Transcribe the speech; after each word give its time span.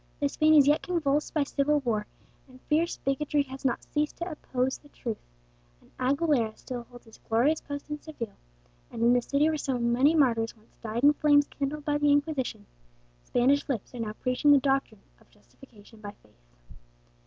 Though 0.19 0.25
Spain 0.25 0.55
is 0.55 0.65
yet 0.67 0.81
convulsed 0.81 1.31
by 1.31 1.43
civil 1.43 1.79
war, 1.81 2.07
and 2.47 2.59
fierce 2.61 2.97
bigotry 2.97 3.43
has 3.43 3.63
not 3.63 3.83
ceased 3.83 4.17
to 4.17 4.31
oppose 4.31 4.79
the 4.79 4.89
truth, 4.89 5.19
an 5.79 5.91
Aguilera 5.99 6.57
still 6.57 6.85
holds 6.89 7.05
his 7.05 7.19
glorious 7.29 7.61
post 7.61 7.87
in 7.87 8.01
Seville; 8.01 8.33
and 8.89 9.03
in 9.03 9.13
the 9.13 9.21
city 9.21 9.47
where 9.47 9.59
so 9.59 9.77
many 9.77 10.15
martyrs 10.15 10.57
once 10.57 10.75
died 10.81 11.03
in 11.03 11.13
flames 11.13 11.45
kindled 11.45 11.85
by 11.85 11.99
the 11.99 12.11
Inquisition, 12.11 12.65
Spanish 13.25 13.69
lips 13.69 13.93
are 13.93 13.99
now 13.99 14.13
preaching 14.13 14.51
the 14.51 14.57
doctrine 14.57 15.01
of 15.19 15.29
justification 15.29 16.01
by 16.01 16.13
faith. 16.23 16.33